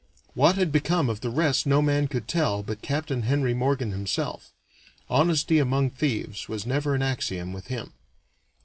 [0.33, 3.09] What had become of the rest no man could tell but Capt.
[3.09, 4.51] Henry Morgan himself.
[5.11, 7.93] Honesty among thieves was never an axiom with him.